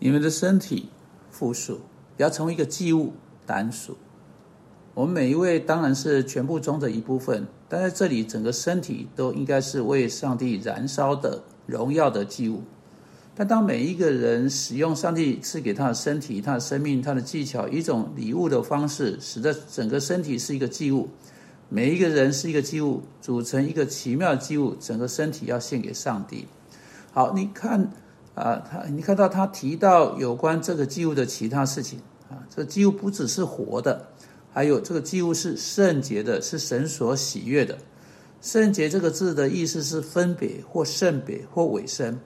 [0.00, 0.90] 你们的身体
[1.30, 1.80] 复数，
[2.18, 3.14] 要成为一个祭物
[3.44, 3.96] 单数。
[4.94, 12.62] 我们每一位当然是全部中的一部分，但在这里整个身体都应该是为上帝燃烧的荣耀的祭物。
[13.34, 21.08] 但当每一个人使用上帝赐给他的身体、他的生命、他的技巧一种礼物的方式，使得整个身体是一个祭物，
[21.68, 26.46] 每一个人是一个祭物，组成一个奇妙的祭物，整个身体要献给上帝。
[27.12, 27.90] 好，你看。
[28.38, 31.98] 啊，他你看到他提到有关这个祭物的其他事情
[32.30, 34.06] 啊，这个祭物不只是活的，
[34.52, 37.76] 还有这个祭物是圣洁的，是神所喜悦的。
[38.40, 42.20] 圣洁这个字的意思是分别或圣别或尾声，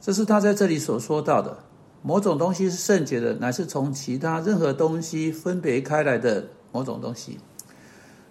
[0.00, 1.56] 这是他在这里所说到的。
[2.02, 7.38] 某种东西是圣洁的，乃是从其他任何东西分别开来的某种东西。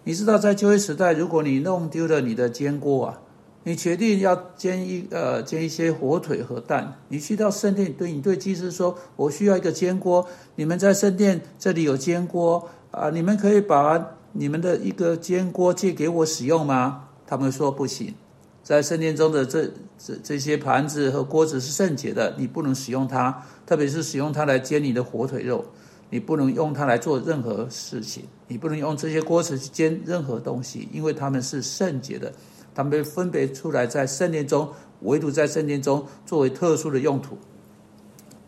[0.03, 3.21] 你知道，在旧约时代，如果你弄丢了你的煎锅啊。
[3.65, 13.09] 你决定要煎一呃煎一些火腿和蛋，你去到圣殿对你对祭司说：“我需要一个煎锅，你们在圣殿这里有煎锅啊？
[13.09, 18.13] 你们可以把你们的一个煎锅借给我使用吗？”他们说不行，
[18.61, 19.65] 在圣殿中的这
[19.97, 25.63] 这这些盘子和锅子是圣洁的，你不能使用它，特别是使用它来煎你的火腿肉，
[26.09, 32.31] 你不能用它来做任何事情，你不能用这些锅子去煎任何东西，因为它们是圣洁的。
[32.73, 34.69] 他们分别出来在圣殿中，
[35.01, 37.37] 唯独在圣殿中作为特殊的用途。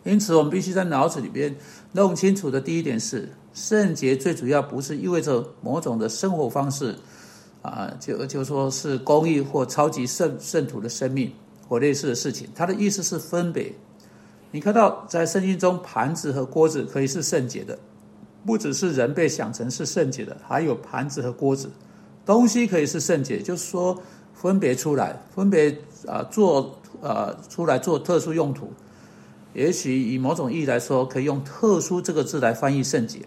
[0.04, 1.56] 因此，我们必须在脑子里边
[1.94, 6.96] 弄清楚的第一点是：圣洁最主要不是意味着某种的生活方式，
[7.64, 11.34] 啊，就就说是公益或超级圣圣徒的生命
[11.68, 12.48] 或类似的事情。
[12.54, 13.74] 它的意思是分别。
[14.52, 17.78] 你看到在圣经中，盘子和锅子可以是圣洁的，
[18.46, 21.72] 不只是人被想成是圣洁的，还有盘子和锅子，
[22.26, 24.02] 东西可以是圣洁，就是说。
[24.38, 28.70] 分别出来，分别啊做啊出来做特殊用途，
[29.54, 33.22] 也许以某种意义来说，可以用“特殊”这个字来翻译圣洁，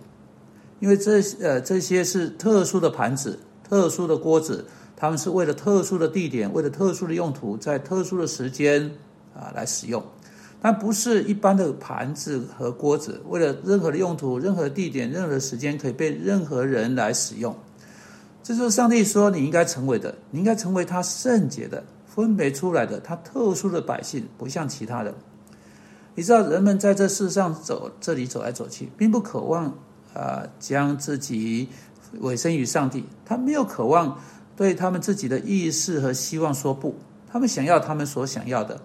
[0.80, 8.88] 因为这呃这些是特殊的盘子、特殊的锅子，他们是为了特殊的地点、为了特殊的用途，在特殊的时间
[9.34, 10.04] 啊来使用，
[10.60, 17.56] 但不是一般的盘子和锅子，为了任何的用途、任何地点、任何时间可以被任何人来使用。
[18.48, 25.12] 这就是上帝说你应该成为的，你应该成为他圣洁的、分别出来的、他特殊的百姓，不像其他人。
[26.14, 29.66] 你知道，人们在这世上走这里走来走去，并不渴望
[30.14, 31.68] 啊将自己
[32.20, 34.18] 委身于上帝，他没有渴望
[34.56, 36.96] 对他们自己的意识和希望说不，
[37.30, 38.80] 他们想要他们所想要的，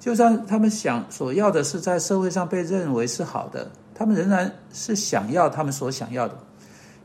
[0.00, 6.38] 就算他们想所要的是在社会上被认为是好的，他们仍然是想要他们所想要的，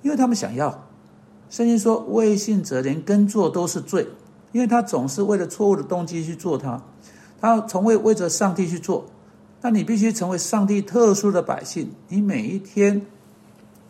[0.01, 0.85] 因为他们想要。
[1.49, 4.07] 圣经说：“未信者连耕作都是罪，
[4.51, 6.79] 因为他总是为了错误的动机去做它，
[7.41, 9.05] 他从未为着上帝去做。
[9.61, 13.01] 那你必须成为上帝特殊的百姓，你每一天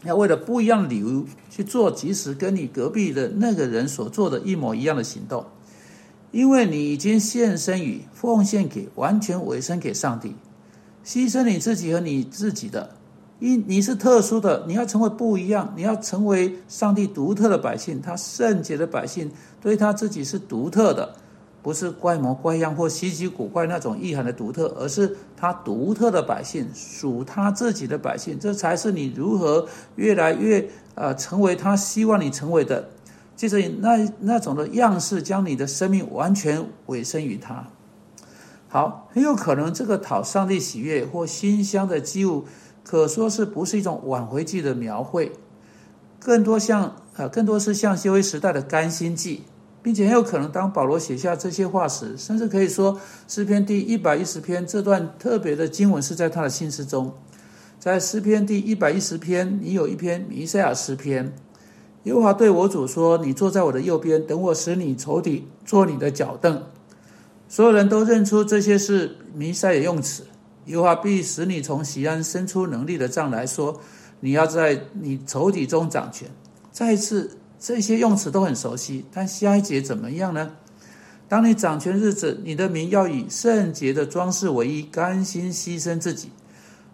[0.03, 5.45] 要为了不一样的理由去做，即使跟你隔壁的那个人所做的一模一样的行动，
[6.31, 10.33] 因为你已经献身于奉献给完全委身给上帝，
[11.05, 12.95] 牺牲你自己和你自己的。”
[13.39, 21.16] 因你是特殊的，你要成为不一样，你要成为上帝独特的百姓，他圣洁的百姓，对他自己是独特的，
[21.61, 32.89] 不是怪模怪样或稀奇古怪那种意涵的独特，而是他独特的百姓，属他自己的百姓，这才是你如何越来越呃成为他希望你成为的，
[33.38, 37.67] 就是那那种的样式，将你的生命完全委身于他。
[38.67, 42.44] 好，很有可能这个讨上帝喜悦或馨香的祭物。
[42.89, 45.31] 可说是不是一种挽回记的描绘，
[46.17, 49.44] 更多像呃，更多是像修为时代的甘心记，
[49.83, 57.13] 并且很有可能当保罗写下这些话时，甚至可以说诗篇第一百一十篇这段特别的经文是在他的心思中。
[57.77, 61.31] 在诗篇第一百一十篇，你有一篇弥赛亚诗篇，
[62.06, 66.63] 耶和华对我主说：“你坐在我的右边，等我使你仇敌坐你的脚凳。”
[67.47, 70.23] 所有人都认出这些是弥赛亚用词。
[70.69, 73.81] 耶和华必使你从西安生出能力的杖来说，
[74.19, 76.30] 你要在你仇敌中掌权。
[76.71, 80.51] 再一次，这些用词都很熟悉，但下一节怎么样呢？
[81.27, 86.30] 当你掌权日子，你的名要以圣洁的装饰为衣，甘心牺牲自己。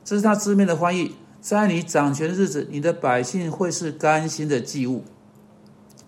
[0.05, 1.15] 这是他字面的翻译。
[1.41, 5.03] 在你掌权日子，你的百姓会是甘心的祭物。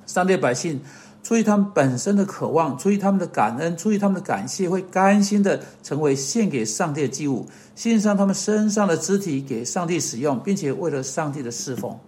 [0.05, 0.79] 上帝百姓。
[1.27, 7.45] 出于他们本身的渴望，出于他们的感恩，出于他们的感谢，会甘心的成为献给上帝的祭物，
[7.75, 11.99] 献上他们身上的肢体给上帝使用，并且为了上帝的侍奉。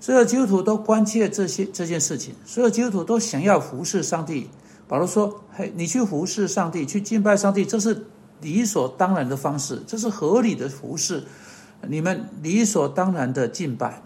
[0.00, 4.48] 所有基督徒都关切这些这件事情，所有基督徒都想要服侍上帝。
[4.86, 8.06] 保罗说：“嘿，你去服侍上帝，去敬拜上帝，这是
[8.40, 11.22] 理所当然的方式，这是合理的服侍，
[11.86, 14.00] 你们理所当然的敬拜。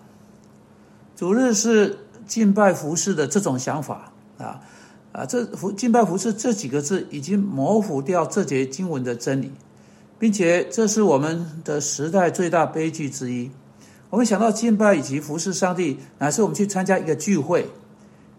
[1.14, 1.96] 主日是
[2.26, 4.11] 敬拜服饰的这种想法
[4.42, 4.60] 啊
[5.12, 9.52] 啊，这服敬拜服饰这几个字已经模糊掉这节经文的真理，
[10.18, 13.50] 并且这是我们的时代最大悲剧之一。
[14.08, 17.66] 我们想到敬拜以及服侍上帝，乃是我们去参加一个聚会。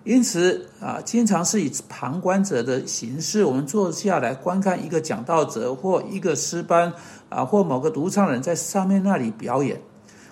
[0.03, 6.91] 因此啊，经常是以旁观者的形式，我们坐下来观看一个讲道者或一个诗班
[7.29, 9.79] 啊，或某个独唱人在上面那里表演。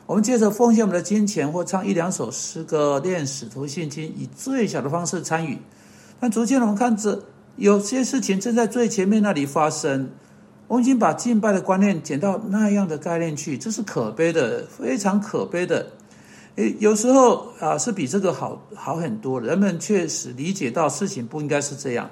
[0.05, 5.57] 我们接着奉献我们的金钱，或唱一两首诗歌，练使徒信经，以最小的方式参与。
[6.19, 7.23] 但逐渐我们看着
[7.55, 10.09] 有些事情正在最前面那里发生。
[10.67, 15.85] 我们已经把敬拜的观念减到那样的概念去，这是可悲的，非常可悲的。
[16.55, 19.41] 诶，有时候啊，是比这个好好很多。
[19.41, 22.09] 人们确实理解到事情不应该是这样，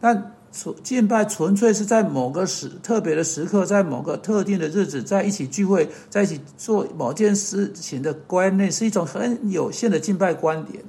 [0.00, 0.35] 但
[0.82, 10.82] 敬拜纯粹是在某个时特别的时刻，在某个特定的日子，在一起聚会，在一起做某件事情的观念，是一种很有限的敬拜观点。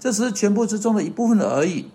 [0.00, 1.86] 这只是全部之中的一部分而已。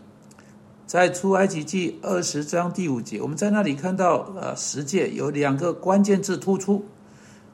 [0.85, 6.85] 在出埃及记二十章第五节，我们在那里看到，呃，十诫有两个关键字突出。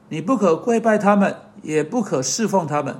[0.08, 2.96] 你不可跪拜他们，也不可侍奉他们，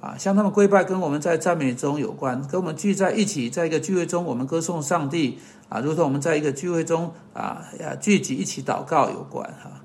[0.00, 5.38] 啊，向他们跪拜跟我们在赞美中有关，跟我们聚在一起，在一个聚会中，我们歌颂上帝，
[5.68, 9.82] 啊，如同我们在一个聚会中啊呀聚集一起祷告有关哈，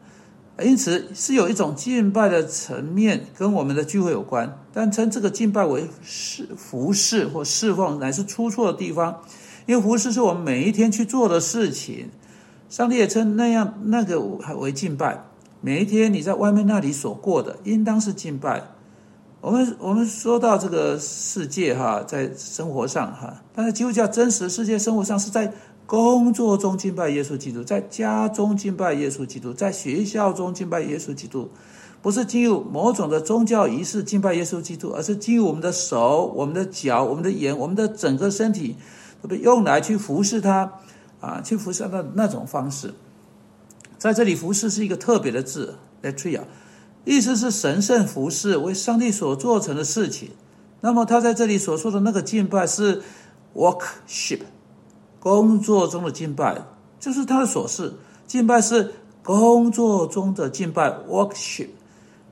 [0.63, 9.22] 因此是有一种敬拜的层面跟我们的聚会有关，但称这个敬拜为侍服侍或侍奉乃是出错的地方，
[9.66, 12.10] 因为服侍是我们每一天去做的事情，
[12.69, 15.24] 上帝也称那样那个为敬拜。
[15.62, 18.63] 每一天你在外面那里所过的，应当是敬拜。
[19.42, 25.52] 我们我们说到这个世界哈，在生活上哈，但是基督教真实世界生活上是在
[25.88, 31.50] 工作中敬拜耶稣基督，在家中敬拜耶稣基督，在学校中敬拜耶稣基督，
[32.04, 38.76] 不是进入某种的宗教仪式敬拜耶稣基督，而是进入我们的手、我们的脚、我们的眼、我们的整个身体，
[39.24, 40.72] 都被用来去服侍他
[41.20, 42.94] 啊，去服侍他的那种方式。
[43.98, 46.48] 在这里，服侍是一个特别的字 l e t r i a
[47.03, 50.30] 意思是神圣服饰，为上帝所做成的事情。
[50.81, 53.01] 那么他在这里所说的那个敬拜是
[53.56, 54.42] workship，
[55.19, 56.63] 工作中的敬拜，
[57.00, 57.94] 就是他的所事。
[58.27, 58.94] 敬拜是
[59.24, 61.69] 工作中的敬拜 workship。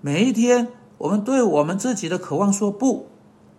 [0.01, 0.67] 每一天，
[0.97, 3.07] 我们对我们自己的渴望说不，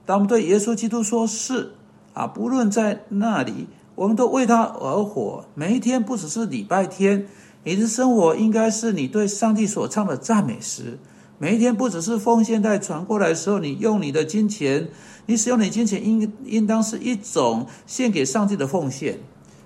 [0.07, 1.73] 当我们对耶稣基督说是
[2.15, 5.45] 啊，不论在那里，我们都为他而活。
[5.55, 7.27] 每一天，不只是礼拜天。
[7.65, 10.99] 你的生活应该是你对上帝所唱的赞美诗。
[11.39, 14.89] 每一天不只是奉献带传过来的时候，你用你的金钱，
[15.27, 19.19] 你使用你金钱应应当是一种献给上帝的奉献。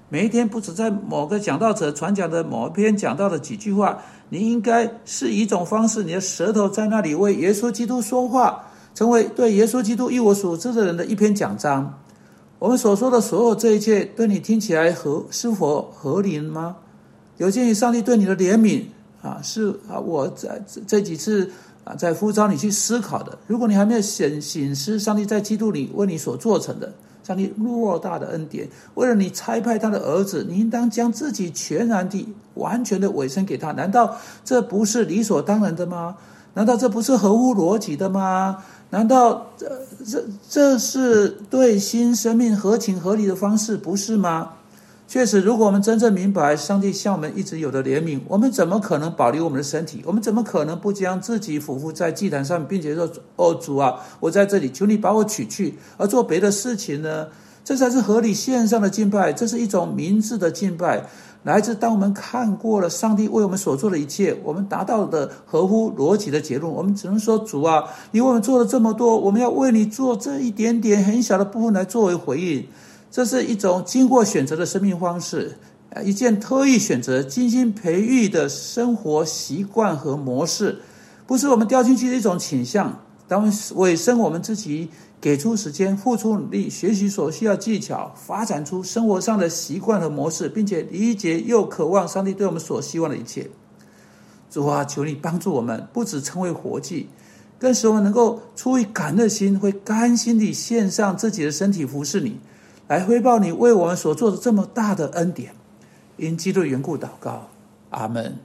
[0.08, 3.98] 每一天不止在某个讲道者传讲的某一篇讲到的几句话，
[4.28, 11.98] 你应该是一种方式，你的舌头在那里为耶稣基督说话，成为对耶稣基督一我所知的人的一篇讲章。
[12.60, 16.76] 我们所说的所有这一切，对你听起来合是否合理吗？
[17.36, 18.84] 有鉴于上帝对你的怜悯
[19.22, 21.50] 啊，是啊，我在这这几次
[21.84, 23.38] 啊，在呼召你去思考的。
[23.46, 26.92] 如果你还没有显醒思上帝在基督里为你所做成的，
[27.22, 33.72] 上帝偌大的恩典，为了你差派他的儿子，你应当将自己全然地、完全的委身给他。
[33.72, 36.16] 难道这不是理所当然的吗？
[36.52, 38.62] 难道这不是合乎逻辑的吗？
[38.90, 39.66] 难道这
[40.06, 44.50] 这这是对新生命合情合理的方式，不是吗？
[45.06, 50.02] 确实，如果我们真正明白上帝向我们一直有的怜悯，我们怎么可能保留我们的身体？
[50.06, 57.28] 我们怎么可能不将自己俯伏在祭坛上，并且说：“哦，主啊，我在这里，求你把我取去，而做别的事情呢？”
[57.62, 61.06] 这才是合理线上的敬拜，这是一种明智的敬拜，
[61.44, 66.70] 来自当我们看过了上帝为我们所做的一切，我们达到的合乎逻辑的结论。
[66.70, 72.66] 我们只能说：“主啊，你为我们做了这么多，我们要为你做这一点点很小的部分来作为回应。”
[73.14, 75.56] 这是一种经过选择的生命方式，
[76.04, 80.80] 一件特意选择、精心培育的生活习惯和模式，
[81.24, 83.04] 不是我们掉进去的一种倾向。
[83.28, 84.88] 当委身，我们自己
[85.20, 93.48] 给出时间、付出努力、学习所需要技巧，发展出生活上的习惯和模式，并且理解又渴望上帝对我们所希望的一切。
[94.50, 97.08] 主啊，求你帮助我们，不只成为活祭，
[97.60, 102.40] 更使我们能够出于感恩的心，会甘心地献上自己的身体服侍你。
[102.94, 105.52] 来回报你为我们所做的这么大的恩典，
[106.16, 107.48] 因基督的缘故祷告，
[107.90, 108.38] 阿门。